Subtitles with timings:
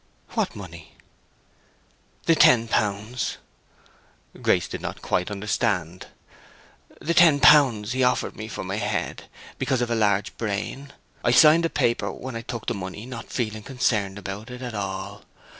[0.35, 0.97] _""What money?"
[2.25, 3.37] "The ten pounds."
[4.41, 6.07] Grace did not quite understand.
[6.99, 9.25] "The ten pounds he offered me for my head,
[9.59, 10.91] because I've a large brain.
[11.23, 14.73] I signed a paper when I took the money, not feeling concerned about it at
[14.73, 15.21] all.